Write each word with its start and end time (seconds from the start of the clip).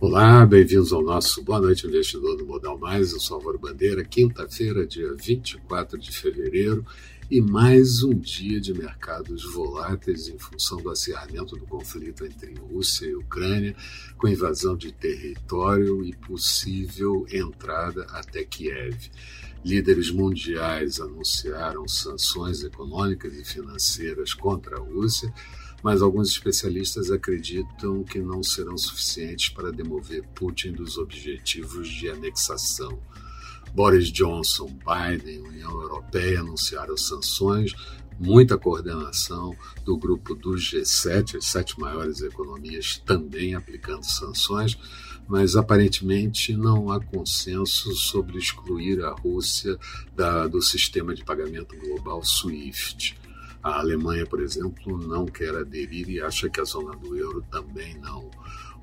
Olá, 0.00 0.46
bem-vindos 0.46 0.92
ao 0.92 1.02
nosso 1.02 1.42
Boa 1.42 1.60
Noite 1.60 1.84
Investidor 1.84 2.36
do 2.36 2.46
Modal 2.46 2.78
Mais. 2.78 3.10
Eu 3.10 3.18
sou 3.18 3.38
Álvaro 3.38 3.58
Bandeira, 3.58 4.04
quinta-feira, 4.04 4.86
dia 4.86 5.12
24 5.12 5.98
de 5.98 6.12
fevereiro, 6.12 6.86
e 7.28 7.40
mais 7.40 8.04
um 8.04 8.14
dia 8.14 8.60
de 8.60 8.72
mercados 8.72 9.42
voláteis 9.52 10.28
em 10.28 10.38
função 10.38 10.78
do 10.80 10.88
acirramento 10.88 11.56
do 11.56 11.66
conflito 11.66 12.24
entre 12.24 12.54
Rússia 12.54 13.06
e 13.06 13.16
Ucrânia, 13.16 13.74
com 14.16 14.28
invasão 14.28 14.76
de 14.76 14.92
território 14.92 16.04
e 16.04 16.14
possível 16.14 17.26
entrada 17.32 18.06
até 18.10 18.44
Kiev. 18.44 19.10
Líderes 19.64 20.12
mundiais 20.12 21.00
anunciaram 21.00 21.88
sanções 21.88 22.62
econômicas 22.62 23.34
e 23.34 23.44
financeiras 23.44 24.32
contra 24.32 24.76
a 24.76 24.80
Rússia 24.80 25.34
mas 25.82 26.02
alguns 26.02 26.30
especialistas 26.30 27.10
acreditam 27.10 28.02
que 28.02 28.20
não 28.20 28.42
serão 28.42 28.76
suficientes 28.76 29.48
para 29.50 29.70
demover 29.70 30.26
Putin 30.34 30.72
dos 30.72 30.98
objetivos 30.98 31.88
de 31.88 32.08
anexação. 32.08 32.98
Boris 33.72 34.10
Johnson, 34.10 34.66
Biden, 34.66 35.40
União 35.40 35.70
Europeia 35.70 36.40
anunciaram 36.40 36.96
sanções, 36.96 37.74
muita 38.18 38.58
coordenação 38.58 39.54
do 39.84 39.96
grupo 39.96 40.34
do 40.34 40.52
G7, 40.52 41.36
as 41.36 41.46
sete 41.46 41.78
maiores 41.78 42.20
economias 42.20 43.00
também 43.04 43.54
aplicando 43.54 44.04
sanções, 44.04 44.76
mas 45.28 45.54
aparentemente 45.56 46.56
não 46.56 46.90
há 46.90 46.98
consenso 46.98 47.94
sobre 47.94 48.38
excluir 48.38 49.04
a 49.04 49.10
Rússia 49.10 49.78
da, 50.16 50.48
do 50.48 50.60
sistema 50.62 51.14
de 51.14 51.22
pagamento 51.24 51.76
global 51.76 52.24
SWIFT. 52.24 53.14
A 53.62 53.78
Alemanha, 53.78 54.24
por 54.24 54.40
exemplo, 54.40 54.98
não 54.98 55.26
quer 55.26 55.54
aderir 55.54 56.08
e 56.08 56.20
acha 56.20 56.48
que 56.48 56.60
a 56.60 56.64
zona 56.64 56.96
do 56.96 57.16
euro 57.16 57.44
também 57.50 57.96
não. 57.98 58.30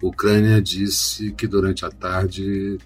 A 0.02 0.06
Ucrânia 0.06 0.62
disse 0.62 1.32
que 1.32 1.48
durante 1.48 1.86
a 1.86 1.90
tarde 1.90 2.78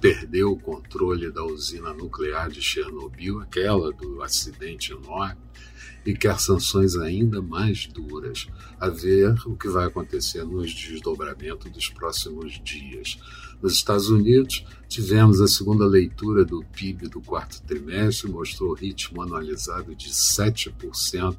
perdeu 0.00 0.52
o 0.52 0.58
controle 0.58 1.30
da 1.30 1.44
usina 1.44 1.92
nuclear 1.92 2.48
de 2.48 2.62
Chernobyl, 2.62 3.40
aquela 3.40 3.92
do 3.92 4.22
acidente 4.22 4.92
enorme, 4.92 5.40
e 6.04 6.14
quer 6.14 6.40
sanções 6.40 6.96
ainda 6.96 7.42
mais 7.42 7.86
duras, 7.86 8.48
a 8.80 8.88
ver 8.88 9.34
o 9.46 9.54
que 9.54 9.68
vai 9.68 9.86
acontecer 9.86 10.42
nos 10.44 10.72
desdobramentos 10.72 11.70
dos 11.70 11.90
próximos 11.90 12.58
dias. 12.64 13.18
Nos 13.60 13.74
Estados 13.74 14.08
Unidos, 14.08 14.64
tivemos 14.88 15.42
a 15.42 15.46
segunda 15.46 15.86
leitura 15.86 16.44
do 16.44 16.64
PIB 16.64 17.08
do 17.08 17.20
quarto 17.20 17.60
trimestre, 17.62 18.30
mostrou 18.30 18.72
ritmo 18.72 19.20
anualizado 19.20 19.94
de 19.94 20.08
7%, 20.08 21.36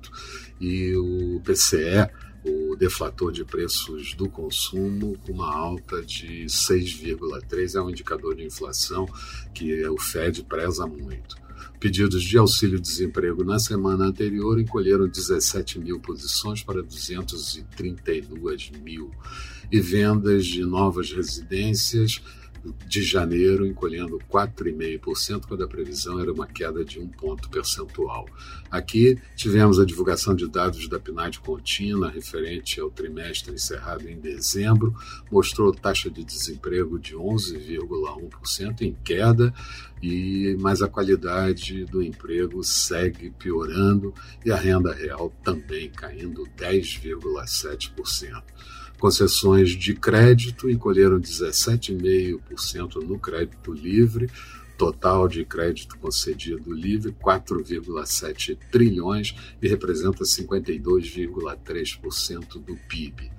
e 0.60 0.96
o 0.96 1.42
PCE 1.44 2.08
o 2.44 2.76
deflator 2.76 3.32
de 3.32 3.46
preços 3.46 4.14
do 4.16 4.28
consumo 4.28 5.18
com 5.20 5.34
uma 5.34 5.54
alta 5.54 6.02
de 6.02 6.46
6,3 6.46 7.76
é 7.76 7.82
um 7.82 7.90
indicador 7.90 8.36
de 8.36 8.44
inflação 8.44 9.06
que 9.54 9.86
o 9.88 9.98
Fed 9.98 10.44
preza 10.44 10.88
muito. 10.88 11.36
Pedidos 11.80 12.24
de 12.24 12.38
auxílio-desemprego 12.38 13.44
na 13.44 13.58
semana 13.58 14.06
anterior 14.06 14.60
encolheram 14.60 15.08
17 15.08 15.80
mil 15.80 16.00
posições 16.00 16.64
para 16.64 16.82
232 16.82 18.72
mil. 18.84 19.12
E 19.72 19.80
vendas 19.80 20.46
de 20.46 20.64
novas 20.64 21.12
residências 21.12 22.22
de 22.86 23.02
janeiro, 23.02 23.66
encolhendo 23.66 24.20
4,5%, 24.30 25.46
quando 25.48 25.64
a 25.64 25.68
previsão 25.68 26.20
era 26.20 26.32
uma 26.32 26.48
queda 26.48 26.84
de 26.86 27.00
um 27.00 27.08
ponto 27.08 27.50
percentual. 27.50 28.28
Aqui 28.70 29.18
tivemos 29.36 29.80
a 29.80 29.86
divulgação 29.86 30.36
de 30.36 30.48
dados 30.48 30.88
da 30.88 31.00
PNAD 31.00 31.40
contínua 31.40 32.10
referente 32.10 32.80
ao 32.80 32.92
trimestre 32.92 33.54
encerrado 33.54 34.08
em 34.08 34.20
dezembro, 34.20 34.96
mostrou 35.32 35.74
taxa 35.74 36.10
de 36.10 36.24
desemprego 36.24 37.00
de 37.00 37.16
11,1% 37.16 38.82
em 38.82 38.96
queda, 39.04 39.54
e 40.02 40.56
mas 40.60 40.82
a 40.82 40.88
qualidade 40.88 41.86
do 41.86 42.02
emprego 42.02 42.64
segue 42.64 43.30
piorando 43.32 44.14
e 44.44 44.52
a 44.52 44.56
renda 44.56 44.94
real 44.94 45.32
também 45.44 45.90
caindo 45.90 46.44
10,7%. 46.58 48.44
Concessões 49.02 49.72
de 49.72 49.94
crédito 49.96 50.70
encolheram 50.70 51.20
17,5% 51.20 53.04
no 53.04 53.18
crédito 53.18 53.74
livre, 53.74 54.30
total 54.78 55.28
de 55.28 55.44
crédito 55.44 55.98
concedido 55.98 56.72
livre 56.72 57.12
4,7 57.20 58.56
trilhões 58.72 59.34
e 59.60 59.68
representa 59.68 60.24
52,3% 60.24 62.64
do 62.64 62.78
PIB. 62.88 63.32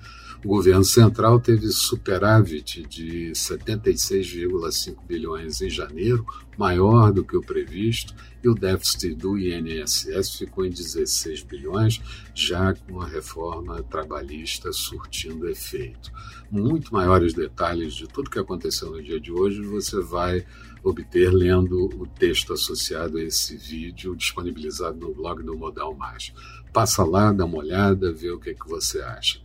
O 0.45 0.49
governo 0.49 0.83
central 0.83 1.39
teve 1.39 1.69
superávit 1.69 2.83
de 2.89 3.31
76,5 3.31 4.97
bilhões 5.07 5.61
em 5.61 5.71
janeiro, 5.71 6.27
maior 6.59 7.13
do 7.13 7.25
que 7.25 7.37
o 7.37 7.41
previsto, 7.41 8.13
e 8.43 8.49
o 8.49 8.55
déficit 8.55 9.15
do 9.15 9.39
INSS 9.39 10.37
ficou 10.37 10.67
em 10.67 10.71
16 10.71 11.45
bilhões, 11.45 12.01
já 12.35 12.75
com 12.75 13.01
a 13.01 13.07
reforma 13.07 13.85
trabalhista 13.85 14.73
surtindo 14.73 15.49
efeito. 15.49 16.11
Muito 16.51 16.93
maiores 16.93 17.35
detalhes 17.35 17.95
de 17.95 18.09
tudo 18.09 18.29
que 18.29 18.41
aconteceu 18.41 18.91
no 18.91 19.01
dia 19.01 19.21
de 19.21 19.31
hoje 19.31 19.63
você 19.63 20.01
vai 20.01 20.45
obter 20.83 21.33
lendo 21.33 21.85
o 21.85 22.05
texto 22.05 22.53
associado 22.53 23.19
a 23.19 23.23
esse 23.23 23.57
vídeo 23.57 24.17
disponibilizado 24.17 24.99
no 24.99 25.15
blog 25.15 25.41
do 25.45 25.57
Modal 25.57 25.95
Mais. 25.95 26.33
Passa 26.73 27.05
lá, 27.05 27.33
dá 27.33 27.45
uma 27.45 27.59
olhada, 27.59 28.13
vê 28.13 28.33
o 28.33 28.41
que, 28.41 28.55
que 28.55 28.69
você 28.69 29.01
acha. 29.01 29.41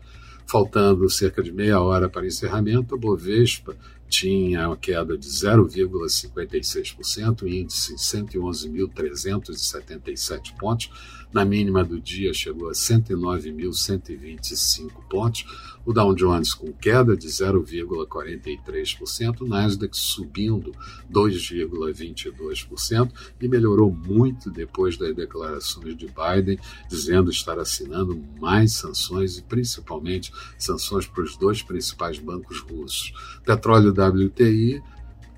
Faltando 0.47 1.09
cerca 1.09 1.43
de 1.43 1.51
meia 1.51 1.79
hora 1.81 2.07
para 2.07 2.25
encerramento, 2.25 2.95
a 2.95 2.97
Bovespa 2.97 3.75
tinha 4.09 4.67
uma 4.67 4.77
queda 4.77 5.17
de 5.17 5.27
0,56%, 5.27 7.47
índice 7.47 7.95
111.377 7.95 10.55
pontos. 10.57 10.89
Na 11.31 11.43
mínima 11.43 11.83
do 11.83 11.99
dia 11.99 12.33
chegou 12.33 12.69
a 12.69 12.71
109.125 12.71 15.03
pontos. 15.09 15.43
O 15.85 15.91
Dow 15.93 16.13
Jones 16.13 16.53
com 16.53 16.71
queda 16.73 17.15
de 17.15 17.27
0,43%, 17.27 19.41
o 19.41 19.47
Nasdaq 19.47 19.97
subindo 19.97 20.73
2,22% 21.09 23.09
e 23.39 23.47
melhorou 23.47 23.89
muito 23.89 24.49
depois 24.49 24.97
das 24.97 25.15
declarações 25.15 25.95
de 25.95 26.07
Biden, 26.07 26.59
dizendo 26.89 27.31
estar 27.31 27.57
assinando 27.57 28.21
mais 28.37 28.73
sanções 28.73 29.37
e 29.37 29.43
principalmente 29.43 30.33
sanções 30.57 31.07
para 31.07 31.23
os 31.23 31.37
dois 31.37 31.63
principais 31.63 32.19
bancos 32.19 32.59
russos. 32.59 33.13
Petróleo 33.45 33.93
WTI 34.05 34.81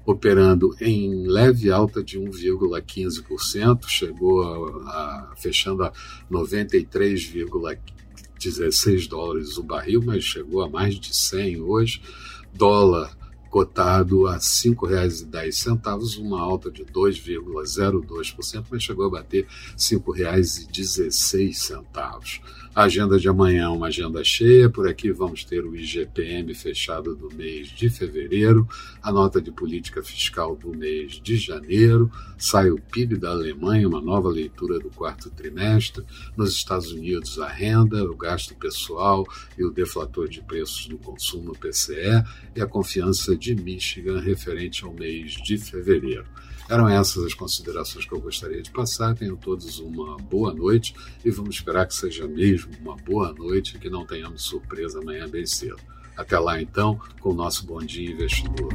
operando 0.06 0.74
em 0.82 1.28
leve 1.28 1.70
alta 1.70 2.02
de 2.04 2.20
1,15%, 2.20 3.86
chegou 3.88 4.42
a, 4.42 4.56
a 4.90 5.36
fechando 5.38 5.84
a 5.84 5.94
93,16 6.32 9.08
dólares 9.08 9.56
o 9.58 9.64
barril, 9.64 10.02
mas 10.04 10.24
chegou 10.24 10.64
a 10.64 10.70
mais 10.70 11.00
de 11.00 11.16
100 11.16 11.62
hoje. 11.62 12.02
Dólar 12.52 13.16
cotado 13.50 14.28
a 14.28 14.34
R$ 14.34 14.40
5,10, 14.40 16.20
uma 16.20 16.40
alta 16.40 16.70
de 16.70 16.86
2,02%, 16.86 18.66
mas 18.70 18.84
chegou 18.84 19.08
a 19.08 19.10
bater 19.10 19.46
R$ 19.46 19.50
5,16. 19.78 22.42
A 22.76 22.84
agenda 22.84 23.20
de 23.20 23.28
amanhã 23.28 23.64
é 23.64 23.68
uma 23.68 23.88
agenda 23.88 24.24
cheia, 24.24 24.70
por 24.70 24.88
aqui 24.88 25.12
vamos 25.12 25.44
ter 25.44 25.66
o 25.66 25.76
IGPM 25.76 26.54
fechado 26.54 27.16
do 27.16 27.34
mês 27.34 27.68
de 27.68 27.90
fevereiro, 27.90 28.70
a 29.02 29.12
nota 29.12 29.42
de 29.42 29.52
política 29.52 30.04
fiscal 30.04 30.56
do 30.56 30.70
mês 30.70 31.14
de 31.14 31.36
janeiro, 31.36 32.12
sai 32.38 32.70
o 32.70 32.80
PIB 32.80 33.18
da 33.18 33.32
Alemanha, 33.32 33.88
uma 33.88 34.00
nova 34.00 34.30
leitura 34.30 34.78
do 34.80 34.92
quarto 34.92 35.32
trimestre, 35.32 36.06
nos 36.38 36.54
Estados 36.54 36.92
Unidos 36.92 37.40
a 37.40 37.48
renda, 37.48 38.04
o 38.04 38.16
gasto 38.16 38.54
pessoal 38.56 39.26
e 39.58 39.66
o 39.66 39.72
deflator 39.72 40.30
de 40.30 40.42
preços 40.42 40.86
do 40.88 41.00
consumo 41.00 41.58
PCE 41.58 42.24
e 42.56 42.62
a 42.62 42.68
confiança 42.68 43.36
de 43.40 43.56
Michigan 43.56 44.20
referente 44.20 44.84
ao 44.84 44.94
mês 44.94 45.32
de 45.32 45.58
fevereiro. 45.58 46.26
Eram 46.70 46.88
essas 46.88 47.24
as 47.24 47.34
considerações 47.34 48.06
que 48.06 48.14
eu 48.14 48.22
gostaria 48.22 48.62
de 48.62 48.70
passar. 48.70 49.16
Tenham 49.16 49.36
todos 49.36 49.80
uma 49.80 50.18
boa 50.18 50.54
noite 50.54 50.94
e 51.26 51.32
vamos 51.32 51.56
esperar 51.56 51.88
que 51.88 51.96
seja 51.96 52.28
mesmo 52.28 52.72
uma 52.80 52.96
boa 52.96 53.34
noite 53.34 53.76
e 53.76 53.80
que 53.80 53.90
não 53.90 54.06
tenhamos 54.06 54.44
surpresa 54.44 55.00
amanhã 55.00 55.28
bem 55.28 55.48
cedo. 55.48 55.80
Até 56.16 56.38
lá, 56.38 56.62
então, 56.62 57.00
com 57.22 57.32
o 57.32 57.34
nosso 57.34 57.66
Bom 57.66 57.80
Dia 57.80 58.12
Investidor. 58.12 58.70